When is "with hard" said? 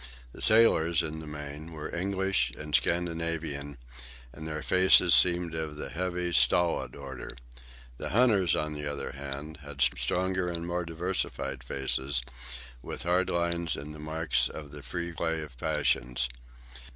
12.81-13.29